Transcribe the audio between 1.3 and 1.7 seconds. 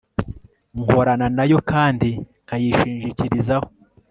nayo